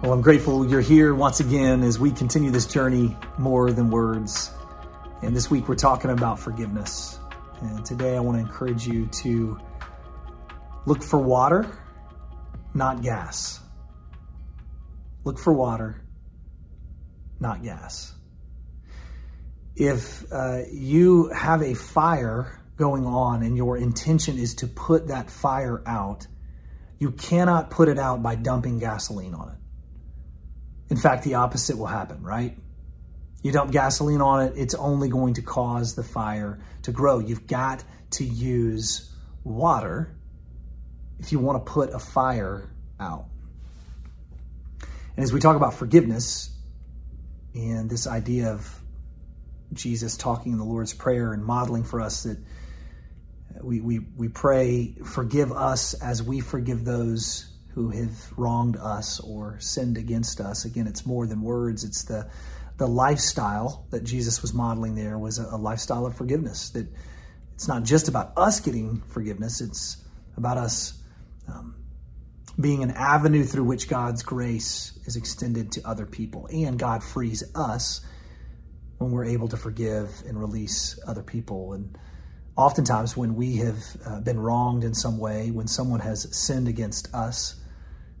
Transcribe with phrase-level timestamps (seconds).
[0.00, 4.52] Well, I'm grateful you're here once again as we continue this journey more than words.
[5.22, 7.18] And this week we're talking about forgiveness.
[7.62, 9.58] And today I want to encourage you to
[10.86, 11.66] look for water,
[12.74, 13.58] not gas.
[15.24, 16.00] Look for water,
[17.40, 18.14] not gas.
[19.74, 25.28] If uh, you have a fire going on and your intention is to put that
[25.28, 26.28] fire out,
[27.00, 29.58] you cannot put it out by dumping gasoline on it.
[30.90, 32.56] In fact, the opposite will happen, right?
[33.42, 37.18] You dump gasoline on it, it's only going to cause the fire to grow.
[37.18, 39.12] You've got to use
[39.44, 40.14] water
[41.20, 43.26] if you want to put a fire out.
[45.16, 46.50] And as we talk about forgiveness
[47.54, 48.82] and this idea of
[49.72, 52.38] Jesus talking in the Lord's Prayer and modeling for us that
[53.62, 59.58] we, we, we pray, forgive us as we forgive those who have wronged us or
[59.60, 60.64] sinned against us.
[60.64, 61.84] Again, it's more than words.
[61.84, 62.28] It's the
[62.76, 66.70] the lifestyle that Jesus was modeling there was a, a lifestyle of forgiveness.
[66.70, 66.86] That
[67.54, 69.60] it's not just about us getting forgiveness.
[69.60, 69.96] It's
[70.36, 70.94] about us
[71.48, 71.74] um,
[72.60, 77.42] being an avenue through which God's grace is extended to other people, and God frees
[77.54, 78.00] us
[78.98, 81.96] when we're able to forgive and release other people and
[82.58, 87.14] oftentimes when we have uh, been wronged in some way, when someone has sinned against
[87.14, 87.54] us,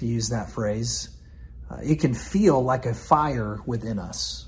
[0.00, 1.08] to use that phrase,
[1.70, 4.46] uh, it can feel like a fire within us.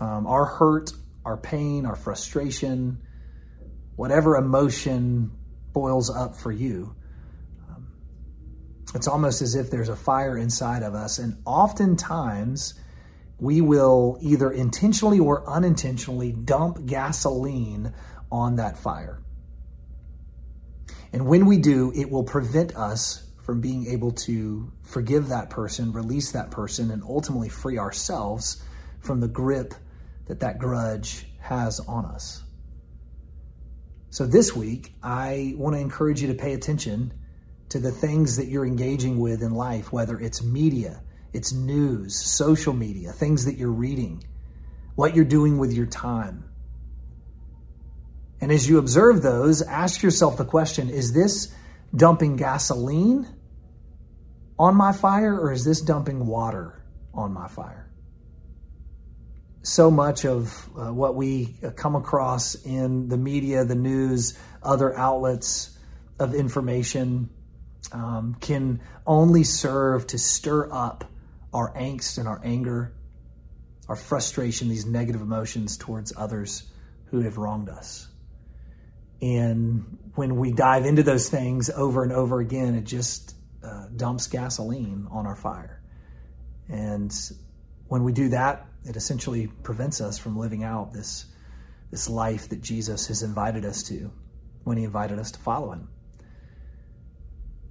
[0.00, 0.92] Um, our hurt,
[1.24, 2.98] our pain, our frustration,
[3.96, 5.30] whatever emotion
[5.72, 6.96] boils up for you,
[7.68, 7.86] um,
[8.94, 11.18] it's almost as if there's a fire inside of us.
[11.18, 12.74] And oftentimes,
[13.38, 17.92] we will either intentionally or unintentionally dump gasoline
[18.30, 19.20] on that fire.
[21.12, 25.92] And when we do, it will prevent us from being able to forgive that person,
[25.92, 28.62] release that person, and ultimately free ourselves
[29.00, 29.74] from the grip
[30.26, 32.42] that that grudge has on us.
[34.10, 37.12] So this week, I want to encourage you to pay attention
[37.70, 42.74] to the things that you're engaging with in life, whether it's media, it's news, social
[42.74, 44.22] media, things that you're reading,
[44.94, 46.44] what you're doing with your time.
[48.40, 51.52] And as you observe those, ask yourself the question is this
[51.94, 53.26] dumping gasoline
[54.58, 56.82] on my fire or is this dumping water
[57.12, 57.90] on my fire?
[59.62, 65.78] So much of uh, what we come across in the media, the news, other outlets
[66.18, 67.30] of information
[67.92, 71.04] um, can only serve to stir up
[71.52, 72.92] our angst and our anger,
[73.88, 76.64] our frustration, these negative emotions towards others
[77.06, 78.08] who have wronged us.
[79.22, 84.26] And when we dive into those things over and over again, it just uh, dumps
[84.26, 85.80] gasoline on our fire.
[86.68, 87.14] And
[87.86, 91.26] when we do that, it essentially prevents us from living out this,
[91.92, 94.10] this life that Jesus has invited us to
[94.64, 95.88] when he invited us to follow him.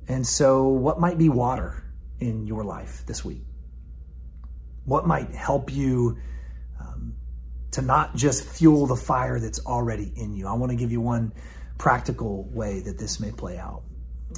[0.08, 1.84] And so, what might be water
[2.20, 3.44] in your life this week?
[4.86, 6.18] What might help you
[6.80, 7.16] um,
[7.72, 10.48] to not just fuel the fire that's already in you?
[10.48, 11.34] I want to give you one
[11.78, 13.84] practical way that this may play out.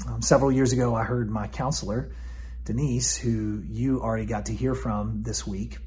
[0.07, 2.15] Um, several years ago, I heard my counselor,
[2.65, 5.77] Denise, who you already got to hear from this week,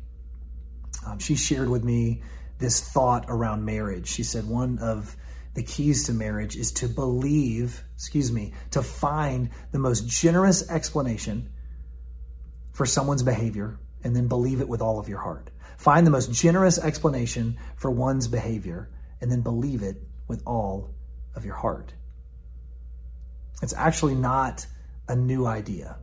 [1.07, 2.23] um, she shared with me
[2.59, 4.09] this thought around marriage.
[4.09, 5.17] She said one of
[5.55, 11.51] the keys to marriage is to believe, excuse me, to find the most generous explanation
[12.73, 15.51] for someone's behavior and then believe it with all of your heart.
[15.77, 18.89] Find the most generous explanation for one's behavior
[19.21, 20.95] and then believe it with all
[21.35, 21.93] of your heart.
[23.63, 24.65] It's actually not
[25.09, 25.97] a new idea.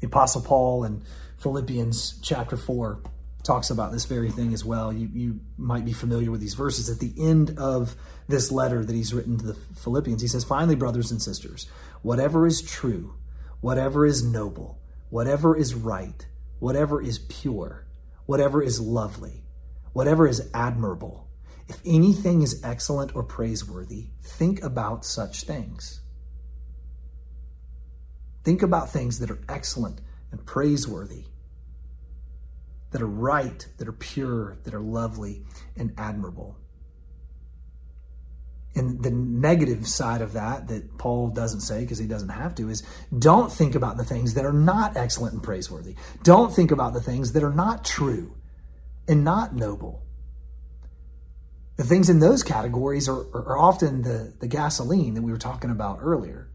[0.00, 1.02] The Apostle Paul in
[1.38, 3.00] Philippians chapter 4
[3.42, 4.92] talks about this very thing as well.
[4.92, 6.90] You, you might be familiar with these verses.
[6.90, 7.96] At the end of
[8.28, 11.68] this letter that he's written to the Philippians, he says, Finally, brothers and sisters,
[12.02, 13.14] whatever is true,
[13.62, 14.78] whatever is noble,
[15.08, 16.26] whatever is right,
[16.64, 17.84] whatever is pure,
[18.24, 19.44] whatever is lovely,
[19.92, 21.28] whatever is admirable,
[21.68, 26.00] if anything is excellent or praiseworthy, think about such things.
[28.44, 30.00] Think about things that are excellent
[30.32, 31.26] and praiseworthy,
[32.92, 35.44] that are right, that are pure, that are lovely
[35.76, 36.56] and admirable.
[38.76, 42.68] And the negative side of that, that Paul doesn't say because he doesn't have to,
[42.68, 42.82] is
[43.16, 45.94] don't think about the things that are not excellent and praiseworthy.
[46.24, 48.34] Don't think about the things that are not true
[49.06, 50.02] and not noble.
[51.76, 55.70] The things in those categories are, are often the, the gasoline that we were talking
[55.70, 56.48] about earlier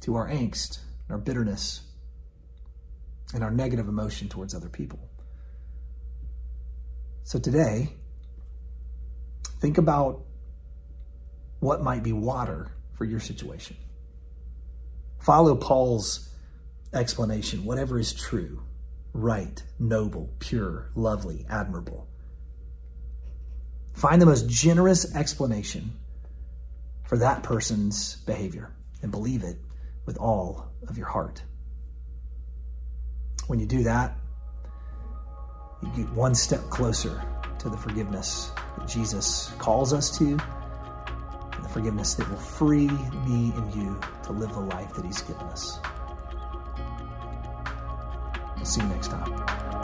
[0.00, 1.82] to our angst, our bitterness,
[3.34, 5.00] and our negative emotion towards other people.
[7.24, 7.94] So today,
[9.60, 10.24] think about
[11.62, 13.76] what might be water for your situation.
[15.20, 16.28] Follow Paul's
[16.92, 18.64] explanation whatever is true,
[19.12, 22.08] right, noble, pure, lovely, admirable.
[23.94, 25.92] Find the most generous explanation
[27.04, 29.58] for that person's behavior and believe it
[30.04, 31.44] with all of your heart.
[33.46, 34.16] When you do that,
[35.80, 37.22] you get one step closer
[37.60, 40.40] to the forgiveness that Jesus calls us to
[41.72, 42.88] forgiveness that will free
[43.26, 45.78] me and you to live the life that He's given us.
[48.56, 49.81] We'll see you next time.